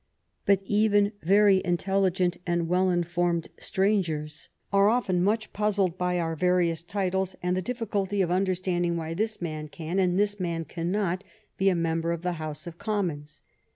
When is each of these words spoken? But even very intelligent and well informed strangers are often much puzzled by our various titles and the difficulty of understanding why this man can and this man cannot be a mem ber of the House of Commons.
But 0.47 0.63
even 0.65 1.11
very 1.21 1.61
intelligent 1.63 2.37
and 2.47 2.67
well 2.67 2.89
informed 2.89 3.49
strangers 3.59 4.49
are 4.73 4.89
often 4.89 5.23
much 5.23 5.53
puzzled 5.53 5.95
by 5.95 6.19
our 6.19 6.35
various 6.35 6.81
titles 6.81 7.35
and 7.43 7.55
the 7.55 7.61
difficulty 7.61 8.19
of 8.23 8.31
understanding 8.31 8.97
why 8.97 9.13
this 9.13 9.43
man 9.43 9.67
can 9.67 9.99
and 9.99 10.17
this 10.17 10.39
man 10.39 10.65
cannot 10.65 11.23
be 11.59 11.69
a 11.69 11.75
mem 11.75 12.01
ber 12.01 12.13
of 12.13 12.23
the 12.23 12.33
House 12.41 12.65
of 12.65 12.79
Commons. 12.79 13.43